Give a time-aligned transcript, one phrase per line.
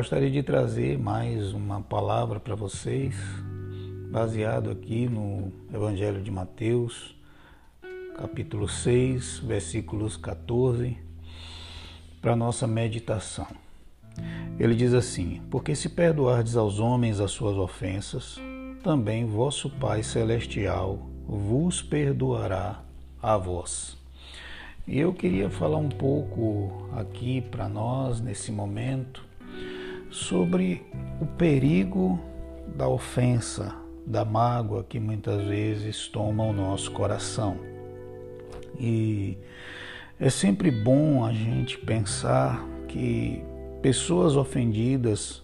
[0.00, 3.14] gostaria de trazer mais uma palavra para vocês,
[4.10, 7.14] baseado aqui no Evangelho de Mateus,
[8.16, 10.96] capítulo 6, versículos 14,
[12.18, 13.46] para nossa meditação.
[14.58, 18.40] Ele diz assim: Porque se perdoardes aos homens as suas ofensas,
[18.82, 22.82] também vosso Pai celestial vos perdoará
[23.22, 23.98] a vós.
[24.88, 29.28] E eu queria falar um pouco aqui para nós, nesse momento,
[30.10, 30.82] sobre
[31.20, 32.18] o perigo
[32.76, 33.74] da ofensa,
[34.06, 37.56] da mágoa que muitas vezes toma o nosso coração.
[38.78, 39.38] E
[40.18, 43.42] é sempre bom a gente pensar que
[43.80, 45.42] pessoas ofendidas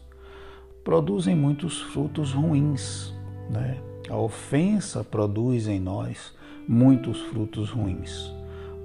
[0.82, 3.14] produzem muitos frutos ruins,
[3.50, 3.78] né?
[4.08, 6.32] A ofensa produz em nós
[6.68, 8.32] muitos frutos ruins.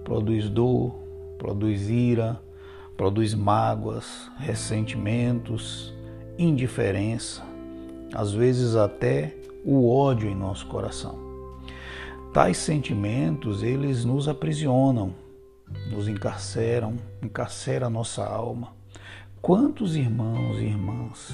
[0.03, 0.95] Produz dor,
[1.38, 2.41] produz ira,
[2.97, 5.94] produz mágoas, ressentimentos,
[6.38, 7.44] indiferença,
[8.14, 11.19] às vezes até o ódio em nosso coração.
[12.34, 15.14] Tais sentimentos, eles nos aprisionam,
[15.89, 18.73] nos encarceram, encarcera a nossa alma.
[19.42, 21.34] Quantos irmãos e irmãs,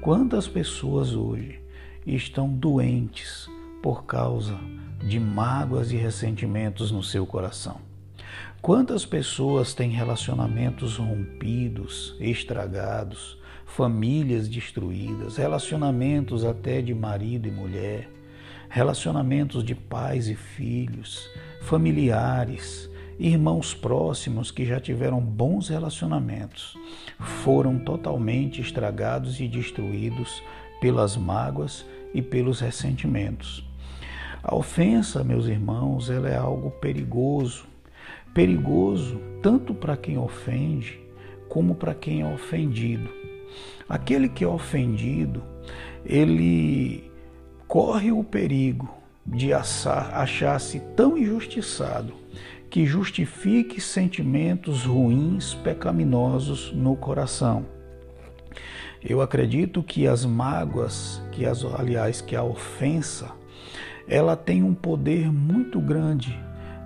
[0.00, 1.60] quantas pessoas hoje
[2.06, 3.48] estão doentes
[3.82, 4.58] por causa
[5.06, 7.91] de mágoas e ressentimentos no seu coração.
[8.62, 18.08] Quantas pessoas têm relacionamentos rompidos, estragados, famílias destruídas, relacionamentos até de marido e mulher,
[18.68, 21.28] relacionamentos de pais e filhos,
[21.62, 22.88] familiares,
[23.18, 26.78] irmãos próximos que já tiveram bons relacionamentos,
[27.18, 30.40] foram totalmente estragados e destruídos
[30.80, 33.68] pelas mágoas e pelos ressentimentos.
[34.40, 37.71] A ofensa, meus irmãos, ela é algo perigoso.
[38.34, 41.00] Perigoso tanto para quem ofende
[41.48, 43.10] como para quem é ofendido.
[43.86, 45.42] Aquele que é ofendido,
[46.04, 47.10] ele
[47.68, 48.88] corre o perigo
[49.26, 52.14] de achar-se tão injustiçado
[52.70, 57.66] que justifique sentimentos ruins, pecaminosos no coração.
[59.04, 63.30] Eu acredito que as mágoas, que as, aliás, que a ofensa,
[64.08, 66.38] ela tem um poder muito grande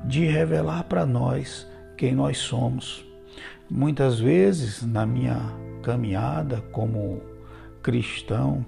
[0.06, 3.05] de revelar para nós quem nós somos.
[3.69, 5.41] Muitas vezes na minha
[5.83, 7.21] caminhada como
[7.83, 8.65] cristão,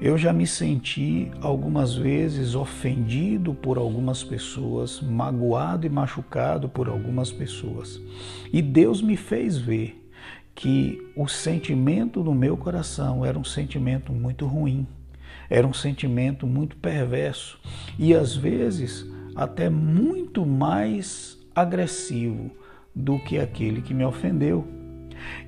[0.00, 7.32] eu já me senti algumas vezes ofendido por algumas pessoas, magoado e machucado por algumas
[7.32, 8.00] pessoas.
[8.52, 10.02] E Deus me fez ver
[10.54, 14.86] que o sentimento no meu coração era um sentimento muito ruim,
[15.48, 17.58] era um sentimento muito perverso
[17.98, 22.50] e às vezes até muito mais agressivo
[22.94, 24.66] do que aquele que me ofendeu.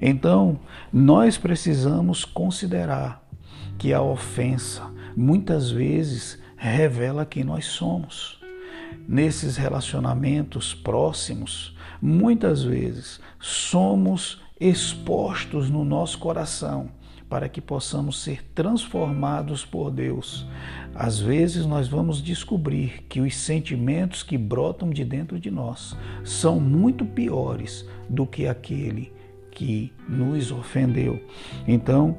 [0.01, 0.61] Então,
[0.93, 3.27] nós precisamos considerar
[3.79, 8.39] que a ofensa muitas vezes revela quem nós somos.
[9.07, 16.91] Nesses relacionamentos próximos, muitas vezes somos expostos no nosso coração
[17.29, 20.47] para que possamos ser transformados por Deus.
[20.95, 26.59] Às vezes nós vamos descobrir que os sentimentos que brotam de dentro de nós são
[26.59, 29.13] muito piores do que aquele
[29.51, 31.21] que nos ofendeu.
[31.67, 32.17] Então,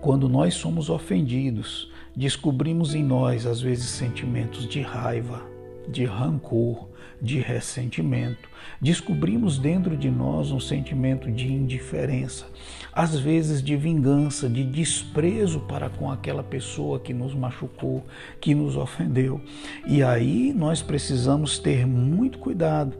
[0.00, 5.42] quando nós somos ofendidos, descobrimos em nós às vezes sentimentos de raiva,
[5.88, 6.88] de rancor,
[7.20, 8.48] de ressentimento.
[8.80, 12.46] Descobrimos dentro de nós um sentimento de indiferença,
[12.92, 18.04] às vezes de vingança, de desprezo para com aquela pessoa que nos machucou,
[18.40, 19.40] que nos ofendeu.
[19.86, 22.96] E aí nós precisamos ter muito cuidado.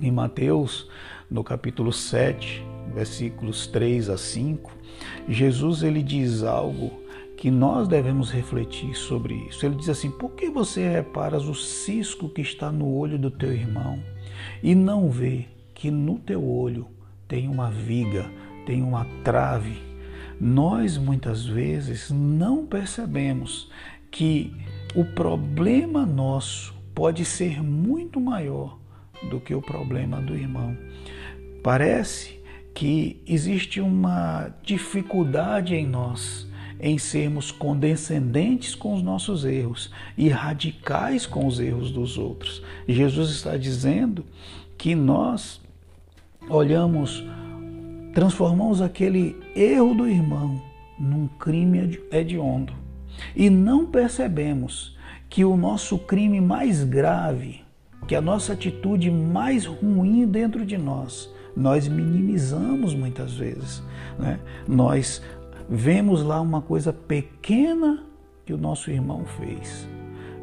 [0.00, 0.88] Em Mateus,
[1.28, 2.64] no capítulo 7,
[2.94, 4.70] versículos 3 a 5,
[5.28, 6.92] Jesus ele diz algo
[7.36, 9.64] que nós devemos refletir sobre isso.
[9.64, 13.52] Ele diz assim: por que você reparas o cisco que está no olho do teu
[13.52, 14.02] irmão
[14.62, 16.88] e não vê que no teu olho
[17.28, 18.28] tem uma viga,
[18.68, 19.78] tem uma trave?
[20.38, 23.70] Nós muitas vezes não percebemos
[24.10, 24.54] que
[24.94, 28.78] o problema nosso pode ser muito maior
[29.30, 30.76] do que o problema do irmão.
[31.62, 32.38] Parece
[32.74, 36.46] que existe uma dificuldade em nós
[36.78, 42.62] em sermos condescendentes com os nossos erros e radicais com os erros dos outros.
[42.86, 44.26] Jesus está dizendo
[44.76, 45.58] que nós
[46.48, 47.24] olhamos,
[48.18, 50.60] transformamos aquele erro do irmão
[50.98, 52.72] num crime hediondo
[53.36, 54.98] e não percebemos
[55.28, 57.60] que o nosso crime mais grave
[58.08, 63.84] que a nossa atitude mais ruim dentro de nós, nós minimizamos muitas vezes.
[64.18, 64.40] Né?
[64.66, 65.22] Nós
[65.70, 68.02] vemos lá uma coisa pequena
[68.44, 69.86] que o nosso irmão fez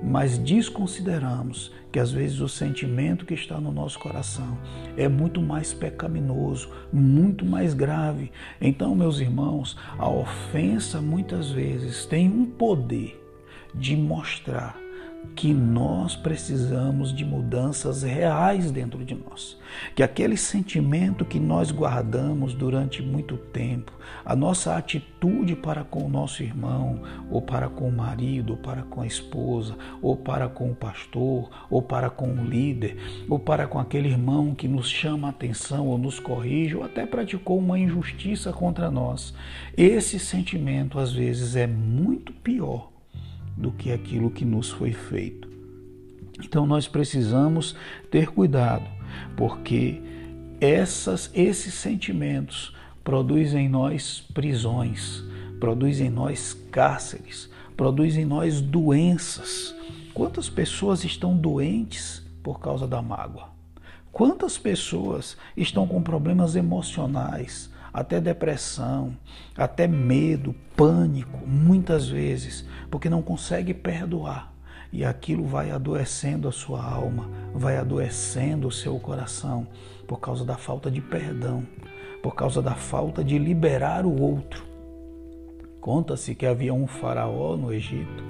[0.05, 4.57] mas desconsideramos que às vezes o sentimento que está no nosso coração
[4.97, 8.33] é muito mais pecaminoso, muito mais grave.
[8.59, 13.17] Então, meus irmãos, a ofensa muitas vezes tem um poder
[13.73, 14.77] de mostrar
[15.35, 19.57] que nós precisamos de mudanças reais dentro de nós.
[19.95, 23.91] Que aquele sentimento que nós guardamos durante muito tempo,
[24.23, 28.83] a nossa atitude para com o nosso irmão, ou para com o marido, ou para
[28.83, 32.97] com a esposa, ou para com o pastor, ou para com o líder,
[33.27, 37.05] ou para com aquele irmão que nos chama a atenção ou nos corrige, ou até
[37.05, 39.33] praticou uma injustiça contra nós.
[39.75, 42.94] Esse sentimento às vezes é muito pior
[43.57, 45.49] do que aquilo que nos foi feito.
[46.43, 47.75] Então nós precisamos
[48.11, 48.85] ter cuidado,
[49.37, 50.01] porque
[50.59, 55.23] essas, esses sentimentos produzem em nós prisões,
[55.59, 59.73] produzem em nós cárceres, produzem em nós doenças.
[60.13, 63.49] Quantas pessoas estão doentes por causa da mágoa?
[64.11, 69.15] Quantas pessoas estão com problemas emocionais, até depressão,
[69.55, 74.51] até medo, pânico, muitas vezes, porque não consegue perdoar.
[74.91, 79.65] E aquilo vai adoecendo a sua alma, vai adoecendo o seu coração
[80.05, 81.65] por causa da falta de perdão,
[82.21, 84.65] por causa da falta de liberar o outro.
[85.79, 88.25] Conta-se que havia um faraó no Egito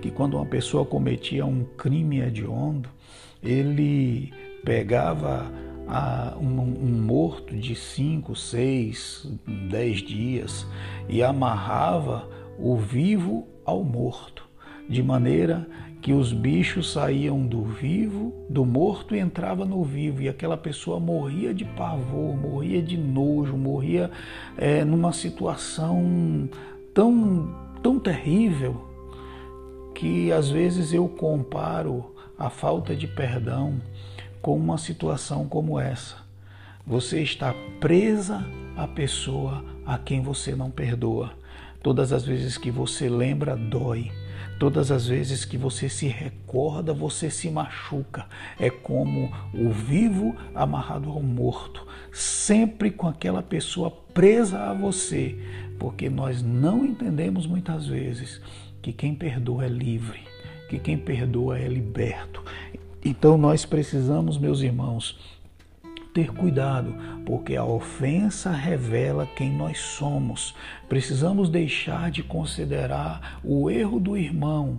[0.00, 2.88] que, quando uma pessoa cometia um crime hediondo,
[3.42, 4.32] ele
[4.64, 5.52] pegava
[5.90, 9.26] a um, um morto de cinco, seis,
[9.68, 10.64] dez dias
[11.08, 14.48] e amarrava o vivo ao morto,
[14.88, 15.66] de maneira
[16.00, 20.98] que os bichos saíam do vivo, do morto e entrava no vivo, e aquela pessoa
[20.98, 24.10] morria de pavor, morria de nojo, morria
[24.56, 26.48] é, numa situação
[26.94, 28.88] tão, tão terrível
[29.94, 33.80] que às vezes eu comparo a falta de perdão
[34.40, 36.16] com uma situação como essa.
[36.86, 38.44] Você está presa
[38.76, 41.32] à pessoa a quem você não perdoa.
[41.82, 44.10] Todas as vezes que você lembra, dói.
[44.58, 48.26] Todas as vezes que você se recorda, você se machuca.
[48.58, 55.38] É como o vivo amarrado ao morto, sempre com aquela pessoa presa a você,
[55.78, 58.40] porque nós não entendemos muitas vezes
[58.82, 60.20] que quem perdoa é livre,
[60.68, 62.44] que quem perdoa é liberto.
[63.04, 65.18] Então nós precisamos, meus irmãos,
[66.12, 66.94] ter cuidado,
[67.24, 70.54] porque a ofensa revela quem nós somos.
[70.88, 74.78] Precisamos deixar de considerar o erro do irmão,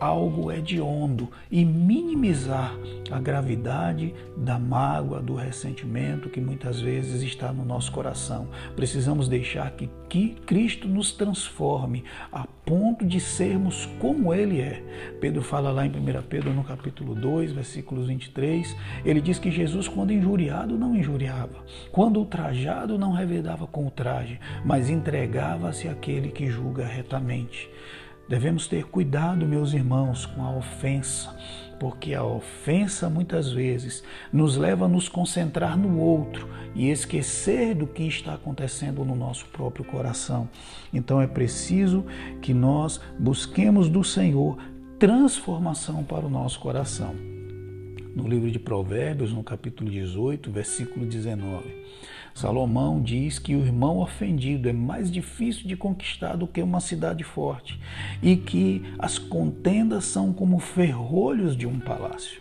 [0.00, 2.74] algo hediondo e minimizar
[3.10, 8.48] a gravidade da mágoa, do ressentimento que muitas vezes está no nosso coração.
[8.74, 12.02] Precisamos deixar que, que Cristo nos transforme
[12.32, 14.82] a ponto de sermos como Ele é.
[15.20, 19.88] Pedro fala lá em 1 Pedro, no capítulo 2, versículos 23, ele diz que Jesus,
[19.88, 26.46] quando injuriado, não injuriava, quando ultrajado, não revedava com o traje, mas entregava-se àquele que
[26.46, 27.68] julga retamente.
[28.30, 31.36] Devemos ter cuidado, meus irmãos, com a ofensa,
[31.80, 37.88] porque a ofensa muitas vezes nos leva a nos concentrar no outro e esquecer do
[37.88, 40.48] que está acontecendo no nosso próprio coração.
[40.94, 42.06] Então é preciso
[42.40, 44.56] que nós busquemos do Senhor
[44.96, 47.12] transformação para o nosso coração.
[48.14, 51.64] No livro de Provérbios, no capítulo 18, versículo 19.
[52.34, 57.24] Salomão diz que o irmão ofendido é mais difícil de conquistar do que uma cidade
[57.24, 57.80] forte
[58.22, 62.40] e que as contendas são como ferrolhos de um palácio.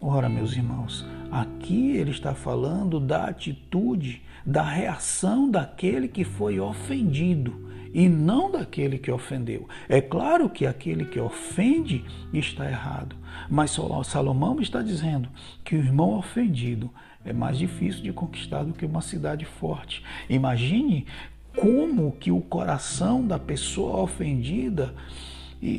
[0.00, 7.66] Ora, meus irmãos, aqui ele está falando da atitude, da reação daquele que foi ofendido
[7.94, 9.66] e não daquele que ofendeu.
[9.88, 13.16] É claro que aquele que ofende está errado,
[13.48, 13.74] mas
[14.04, 15.30] Salomão está dizendo
[15.64, 16.90] que o irmão ofendido
[17.26, 20.02] é mais difícil de conquistar do que uma cidade forte.
[20.30, 21.06] Imagine
[21.56, 24.94] como que o coração da pessoa ofendida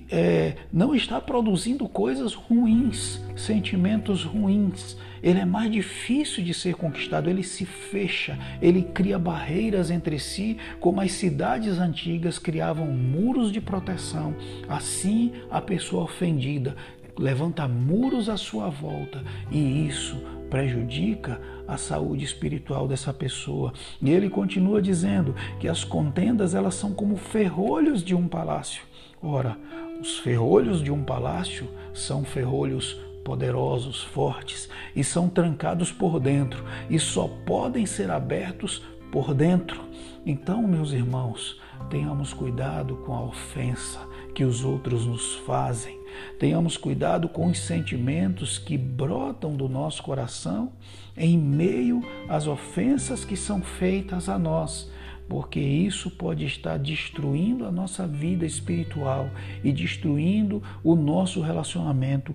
[0.10, 4.98] é, não está produzindo coisas ruins, sentimentos ruins.
[5.22, 10.58] Ele é mais difícil de ser conquistado, ele se fecha, ele cria barreiras entre si,
[10.80, 14.36] como as cidades antigas criavam muros de proteção.
[14.68, 16.76] Assim, a pessoa ofendida
[17.18, 23.74] levanta muros à sua volta e isso prejudica a saúde espiritual dessa pessoa.
[24.02, 28.84] E ele continua dizendo que as contendas elas são como ferrolhos de um palácio.
[29.22, 29.58] Ora,
[30.00, 36.98] os ferrolhos de um palácio são ferrolhos poderosos, fortes e são trancados por dentro e
[36.98, 39.82] só podem ser abertos por dentro.
[40.26, 44.00] Então, meus irmãos, tenhamos cuidado com a ofensa
[44.34, 45.97] que os outros nos fazem.
[46.40, 50.72] Tenhamos cuidado com os sentimentos que brotam do nosso coração
[51.16, 54.90] em meio às ofensas que são feitas a nós
[55.28, 59.30] porque isso pode estar destruindo a nossa vida espiritual
[59.64, 62.34] e destruindo o nosso relacionamento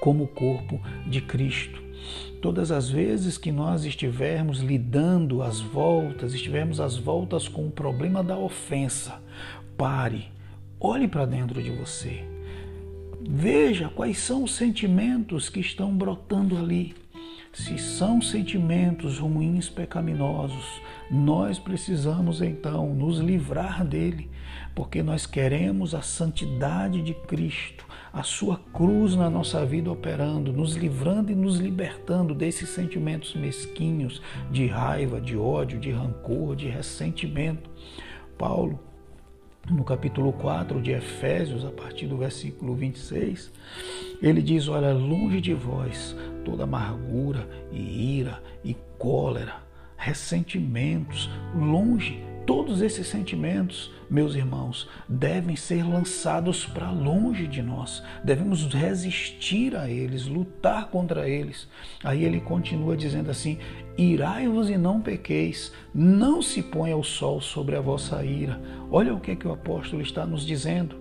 [0.00, 1.82] como corpo de Cristo.
[2.40, 8.24] Todas as vezes que nós estivermos lidando às voltas, estivermos às voltas com o problema
[8.24, 9.20] da ofensa,
[9.76, 10.28] pare,
[10.80, 12.24] olhe para dentro de você.
[13.28, 16.94] Veja quais são os sentimentos que estão brotando ali.
[17.52, 24.30] Se são sentimentos ruins, pecaminosos, nós precisamos então nos livrar dele,
[24.74, 30.76] porque nós queremos a santidade de Cristo, a sua cruz na nossa vida operando, nos
[30.76, 37.68] livrando e nos libertando desses sentimentos mesquinhos de raiva, de ódio, de rancor, de ressentimento.
[38.38, 38.78] Paulo
[39.68, 43.50] no capítulo 4 de Efésios, a partir do versículo 26,
[44.22, 49.56] ele diz: Olha, longe de vós toda amargura e ira e cólera,
[49.96, 52.29] ressentimentos, longe.
[52.46, 58.02] Todos esses sentimentos, meus irmãos, devem ser lançados para longe de nós.
[58.24, 61.68] Devemos resistir a eles, lutar contra eles.
[62.02, 63.58] Aí ele continua dizendo assim:
[63.96, 68.60] Irai-vos e não pequeis, não se ponha o sol sobre a vossa ira.
[68.90, 70.96] Olha o que, é que o apóstolo está nos dizendo.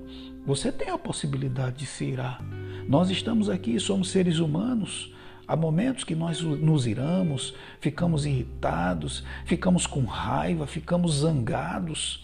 [0.46, 2.44] Você tem a possibilidade de se irar.
[2.88, 5.14] Nós estamos aqui, somos seres humanos.
[5.50, 12.24] Há momentos que nós nos iramos, ficamos irritados, ficamos com raiva, ficamos zangados.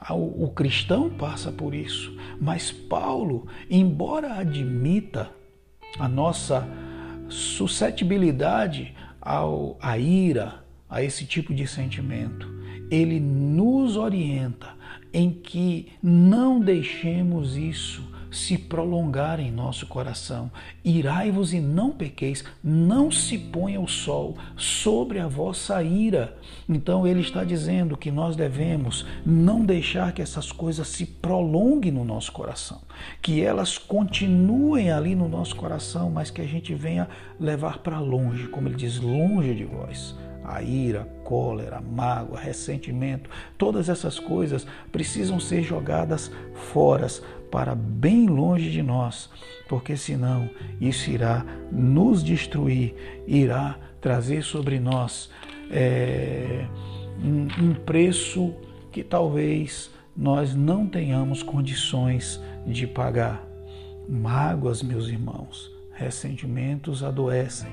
[0.00, 5.30] Ah, o, cristão passa por isso, mas Paulo, embora admita
[5.98, 6.66] a nossa
[7.28, 12.48] suscetibilidade ao, à ira, a esse tipo de sentimento,
[12.90, 14.74] ele nos orienta
[15.12, 20.50] em que não deixemos isso se prolongar em nosso coração.
[20.84, 26.36] Irai-vos e não pequeis, não se ponha o sol sobre a vossa ira.
[26.68, 32.04] Então ele está dizendo que nós devemos não deixar que essas coisas se prolonguem no
[32.04, 32.82] nosso coração,
[33.22, 37.08] que elas continuem ali no nosso coração, mas que a gente venha
[37.40, 40.14] levar para longe, como ele diz, longe de vós
[40.46, 43.28] a ira, cólera, mágoa, ressentimento,
[43.58, 46.30] todas essas coisas precisam ser jogadas
[46.72, 47.06] fora,
[47.56, 49.30] para bem longe de nós,
[49.66, 52.94] porque senão isso irá nos destruir,
[53.26, 55.30] irá trazer sobre nós
[55.70, 56.66] é,
[57.18, 58.54] um, um preço
[58.92, 63.42] que talvez nós não tenhamos condições de pagar.
[64.06, 67.72] Mágoas, meus irmãos, ressentimentos adoecem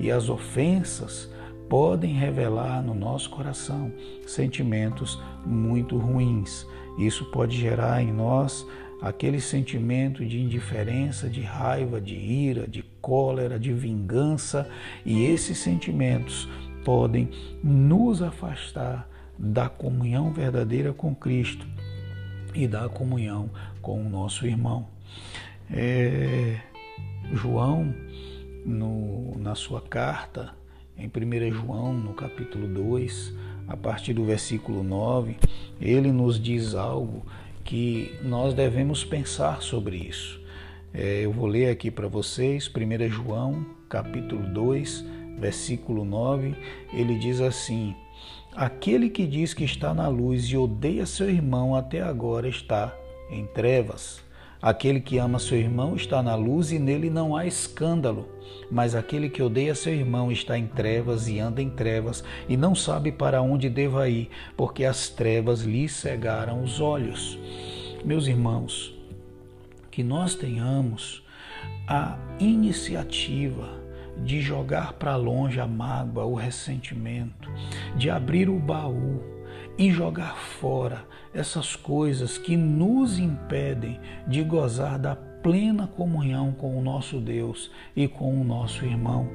[0.00, 1.30] e as ofensas
[1.68, 3.92] podem revelar no nosso coração
[4.26, 6.66] sentimentos muito ruins.
[6.98, 8.66] Isso pode gerar em nós
[9.00, 14.68] aquele sentimento de indiferença, de raiva, de ira, de cólera, de vingança,
[15.04, 16.48] e esses sentimentos
[16.84, 17.30] podem
[17.62, 21.66] nos afastar da comunhão verdadeira com Cristo
[22.54, 23.50] e da comunhão
[23.80, 24.88] com o nosso irmão.
[25.70, 26.56] É,
[27.32, 27.94] João,
[28.64, 30.54] no, na sua carta,
[30.96, 33.34] em 1 João, no capítulo 2,
[33.68, 35.36] a partir do versículo 9,
[35.80, 37.24] ele nos diz algo
[37.68, 40.40] que nós devemos pensar sobre isso.
[40.94, 45.04] É, eu vou ler aqui para vocês, 1 João, capítulo 2,
[45.38, 46.54] versículo 9,
[46.94, 47.94] ele diz assim:
[48.56, 52.96] Aquele que diz que está na luz e odeia seu irmão até agora está
[53.30, 54.22] em trevas.
[54.60, 58.28] Aquele que ama seu irmão está na luz e nele não há escândalo.
[58.70, 62.74] Mas aquele que odeia seu irmão está em trevas e anda em trevas e não
[62.74, 67.38] sabe para onde deva ir, porque as trevas lhe cegaram os olhos.
[68.04, 68.94] Meus irmãos,
[69.90, 71.22] que nós tenhamos
[71.86, 73.78] a iniciativa
[74.24, 77.48] de jogar para longe a mágoa, o ressentimento,
[77.96, 79.22] de abrir o baú
[79.78, 81.04] e jogar fora
[81.38, 88.08] essas coisas que nos impedem de gozar da plena comunhão com o nosso Deus e
[88.08, 89.28] com o nosso irmão.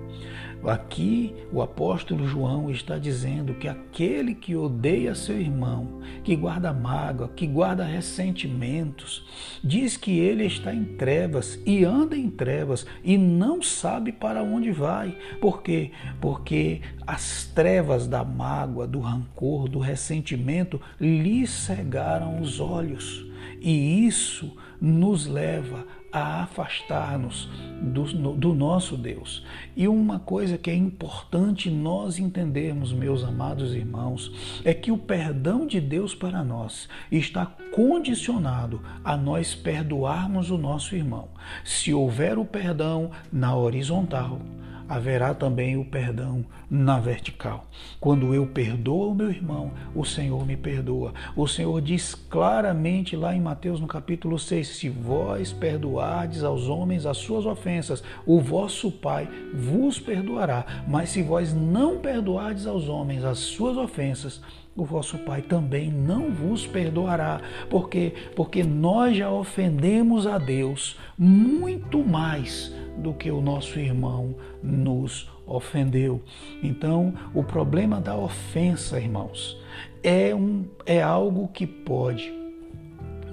[0.66, 7.28] Aqui o apóstolo João está dizendo que aquele que odeia seu irmão, que guarda mágoa,
[7.28, 9.26] que guarda ressentimentos,
[9.62, 14.72] diz que ele está em trevas e anda em trevas e não sabe para onde
[14.72, 15.18] vai.
[15.42, 15.92] Por quê?
[16.22, 23.26] Porque as trevas da mágoa, do rancor, do ressentimento lhe cegaram os olhos.
[23.60, 27.50] E isso nos leva a afastar-nos
[27.82, 28.04] do,
[28.36, 29.44] do, nosso Deus.
[29.76, 35.66] E uma coisa que é importante nós entendermos, meus amados irmãos, é que o perdão
[35.66, 41.30] de Deus para nós está condicionado a nós perdoarmos o nosso irmão.
[41.66, 44.40] Se houver o perdão na horizontal,
[44.88, 47.66] haverá também o perdão na vertical.
[48.00, 51.14] Quando eu perdoo o meu irmão, o Senhor me perdoa.
[51.36, 57.06] O Senhor diz claramente lá em Mateus no capítulo 6: Se vós perdoardes aos homens
[57.06, 60.66] as suas ofensas, o vosso Pai vos perdoará.
[60.88, 64.42] Mas se vós não perdoardes aos homens as suas ofensas,
[64.76, 72.04] o vosso Pai também não vos perdoará, porque porque nós já ofendemos a Deus muito
[72.04, 76.22] mais do que o nosso irmão nos ofendeu.
[76.62, 79.58] Então, o problema da ofensa, irmãos,
[80.02, 82.34] é um é algo que pode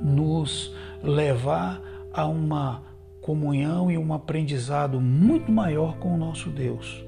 [0.03, 1.81] nos levar
[2.13, 2.83] a uma
[3.31, 7.05] comunhão e um aprendizado muito maior com o nosso Deus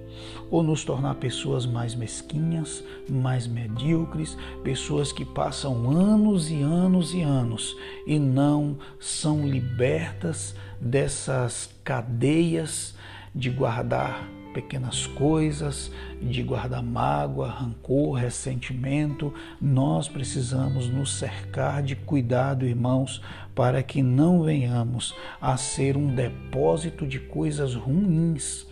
[0.52, 7.22] ou nos tornar pessoas mais mesquinhas, mais medíocres, pessoas que passam anos e anos e
[7.22, 7.76] anos
[8.06, 12.94] e não são libertas dessas cadeias
[13.34, 15.90] de guardar pequenas coisas,
[16.20, 19.32] de guardar mágoa, rancor, ressentimento.
[19.60, 23.22] Nós precisamos nos cercar de cuidado, irmãos,
[23.54, 28.66] para que não venhamos a ser um depósito de coisas ruins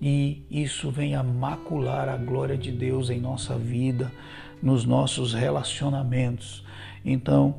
[0.00, 4.10] e isso venha macular a glória de Deus em nossa vida,
[4.60, 6.64] nos nossos relacionamentos.
[7.04, 7.54] Então,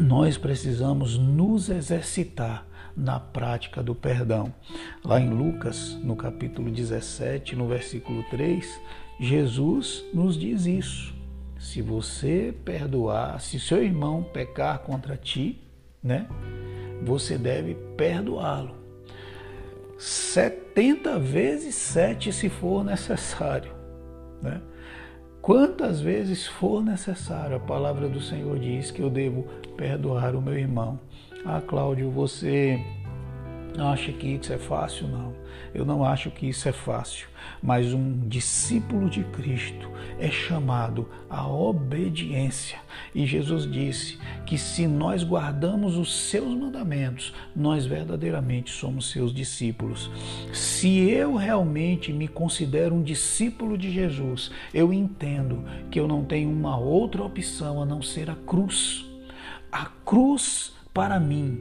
[0.00, 4.52] nós precisamos nos exercitar na prática do perdão.
[5.04, 8.80] Lá em Lucas, no capítulo 17, no versículo 3,
[9.18, 11.14] Jesus nos diz isso.
[11.58, 15.60] Se você perdoar, se seu irmão pecar contra ti,
[16.02, 16.26] né,
[17.02, 18.74] você deve perdoá-lo.
[19.98, 23.72] 70 vezes 7 se for necessário.
[24.42, 24.60] Né?
[25.40, 29.42] Quantas vezes for necessário, a palavra do Senhor diz que eu devo
[29.76, 30.98] perdoar o meu irmão.
[31.46, 32.80] Ah, Cláudio, você
[33.78, 35.08] acha que isso é fácil?
[35.08, 35.34] Não.
[35.74, 37.28] Eu não acho que isso é fácil,
[37.62, 42.78] mas um discípulo de Cristo é chamado à obediência.
[43.14, 50.10] E Jesus disse que se nós guardamos os seus mandamentos, nós verdadeiramente somos seus discípulos.
[50.50, 56.48] Se eu realmente me considero um discípulo de Jesus, eu entendo que eu não tenho
[56.48, 59.04] uma outra opção a não ser a cruz.
[59.70, 61.58] A cruz para mim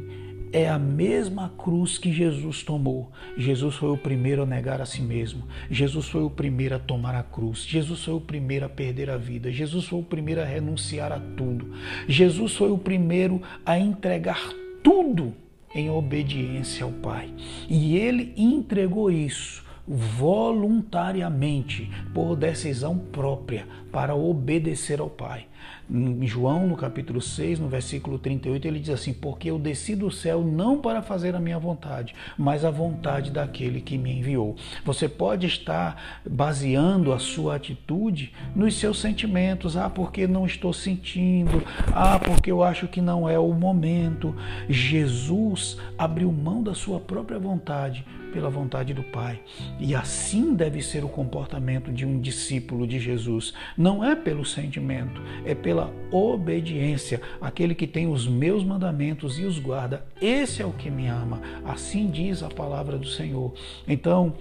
[0.54, 3.12] é a mesma cruz que Jesus tomou.
[3.36, 5.48] Jesus foi o primeiro a negar a si mesmo.
[5.70, 7.66] Jesus foi o primeiro a tomar a cruz.
[7.66, 9.52] Jesus foi o primeiro a perder a vida.
[9.52, 11.74] Jesus foi o primeiro a renunciar a tudo.
[12.08, 15.34] Jesus foi o primeiro a entregar tudo
[15.74, 17.34] em obediência ao Pai.
[17.68, 25.46] E ele entregou isso voluntariamente, por decisão própria, para obedecer ao Pai.
[25.90, 30.10] Em João, no capítulo 6, no versículo 38, ele diz assim: Porque eu desci do
[30.10, 34.56] céu não para fazer a minha vontade, mas a vontade daquele que me enviou.
[34.86, 39.78] Você pode estar baseando a sua atitude nos seus sentimentos.
[39.78, 41.62] Ah, porque não estou sentindo.
[41.94, 44.36] Ah, porque eu acho que não é o momento.
[44.70, 49.40] Jesus abriu mão da sua própria vontade pela vontade do Pai.
[49.80, 53.54] E assim deve ser o comportamento de um discípulo de Jesus.
[53.78, 57.22] Não é pelo sentimento, é pela obediência.
[57.40, 61.40] Aquele que tem os meus mandamentos e os guarda, esse é o que me ama.
[61.64, 63.54] Assim diz a palavra do Senhor.
[63.88, 64.34] Então,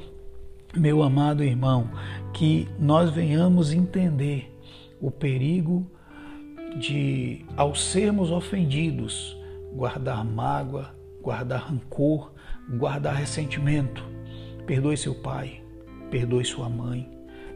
[0.74, 1.90] meu amado irmão,
[2.32, 4.50] que nós venhamos entender
[5.00, 5.86] o perigo
[6.78, 9.36] de, ao sermos ofendidos,
[9.74, 12.32] guardar mágoa, guardar rancor,
[12.68, 14.04] guardar ressentimento.
[14.66, 15.62] Perdoe seu pai,
[16.10, 17.08] perdoe sua mãe,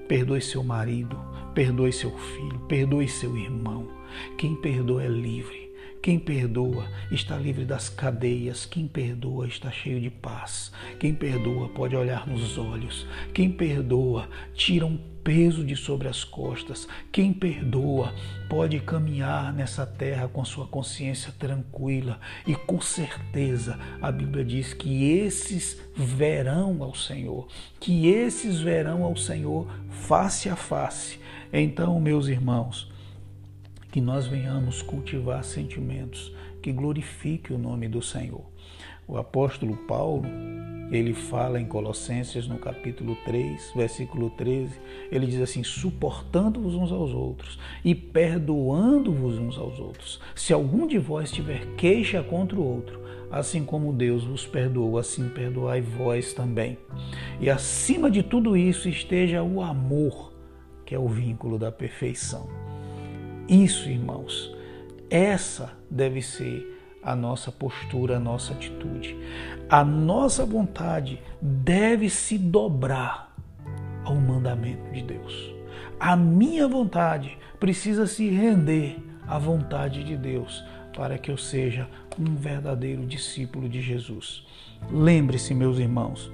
[0.08, 1.16] perdoe seu marido,
[1.54, 3.88] perdoe seu filho, perdoe seu irmão.
[4.36, 5.66] Quem perdoa é livre.
[6.02, 8.64] Quem perdoa está livre das cadeias.
[8.64, 10.72] Quem perdoa está cheio de paz.
[11.00, 13.06] Quem perdoa pode olhar nos olhos.
[13.34, 16.86] Quem perdoa tira um peso de sobre as costas.
[17.10, 18.14] Quem perdoa
[18.48, 25.18] pode caminhar nessa terra com sua consciência tranquila e com certeza a Bíblia diz que
[25.18, 27.48] esses verão ao Senhor,
[27.80, 31.18] que esses verão ao Senhor face a face.
[31.52, 32.88] Então, meus irmãos,
[33.90, 38.44] que nós venhamos cultivar sentimentos que glorifiquem o nome do Senhor.
[39.08, 40.22] O apóstolo Paulo,
[40.90, 44.78] ele fala em Colossenses no capítulo 3, versículo 13,
[45.10, 50.20] ele diz assim: suportando-vos uns aos outros e perdoando-vos uns aos outros.
[50.34, 55.28] Se algum de vós tiver queixa contra o outro, assim como Deus vos perdoou, assim
[55.28, 56.78] perdoai vós também.
[57.40, 60.32] E acima de tudo isso esteja o amor,
[60.84, 62.48] que é o vínculo da perfeição.
[63.48, 64.54] Isso, irmãos,
[65.10, 69.16] essa deve ser a nossa postura, a nossa atitude.
[69.68, 73.34] A nossa vontade deve se dobrar
[74.04, 75.54] ao mandamento de Deus.
[75.98, 82.34] A minha vontade precisa se render à vontade de Deus para que eu seja um
[82.34, 84.46] verdadeiro discípulo de Jesus.
[84.90, 86.30] Lembre-se, meus irmãos,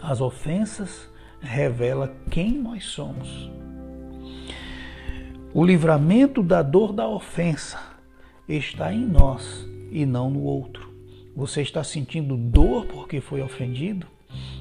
[0.00, 1.08] as ofensas
[1.40, 3.50] revelam quem nós somos.
[5.54, 7.91] O livramento da dor da ofensa
[8.56, 10.92] está em nós e não no outro.
[11.34, 14.06] Você está sentindo dor porque foi ofendido?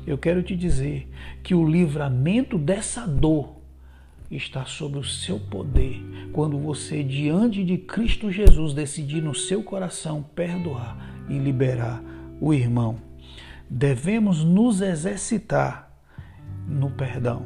[0.05, 1.09] Eu quero te dizer
[1.43, 3.61] que o livramento dessa dor
[4.29, 6.01] está sob o seu poder
[6.31, 10.97] quando você, diante de Cristo Jesus, decidir no seu coração perdoar
[11.29, 12.01] e liberar
[12.39, 12.97] o irmão.
[13.69, 15.91] Devemos nos exercitar
[16.67, 17.45] no perdão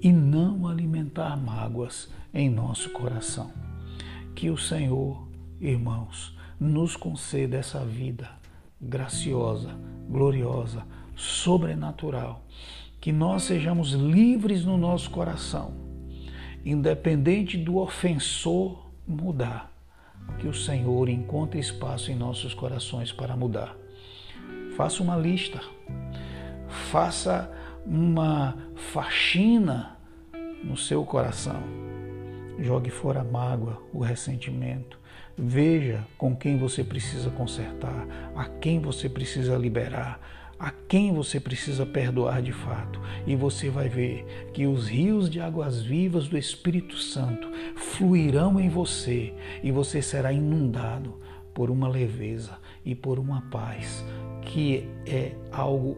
[0.00, 3.52] e não alimentar mágoas em nosso coração.
[4.34, 5.28] Que o Senhor,
[5.70, 8.28] irmãos, nos conceda essa vida
[8.80, 9.70] graciosa,
[10.08, 12.44] gloriosa, sobrenatural.
[13.00, 15.72] Que nós sejamos livres no nosso coração,
[16.64, 19.72] independente do ofensor mudar.
[20.38, 23.76] Que o Senhor encontre espaço em nossos corações para mudar.
[24.76, 25.60] Faça uma lista,
[26.90, 27.50] faça
[27.84, 29.96] uma faxina
[30.62, 31.91] no seu coração.
[32.58, 35.02] Jogue fora a mágoa, o ressentimento,
[35.36, 40.20] Veja com quem você precisa consertar, a quem você precisa liberar,
[40.58, 43.00] a quem você precisa perdoar de fato.
[43.26, 48.68] E você vai ver que os rios de águas vivas do Espírito Santo fluirão em
[48.68, 51.18] você e você será inundado
[51.54, 54.04] por uma leveza e por uma paz
[54.42, 55.96] que é algo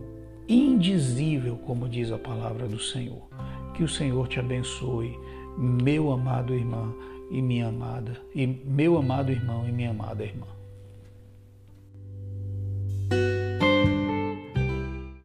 [0.49, 3.29] indizível, como diz a palavra do Senhor.
[3.75, 5.19] Que o Senhor te abençoe,
[5.57, 6.95] meu amado irmão
[7.31, 10.47] e minha amada, e meu amado irmão e minha amada irmã.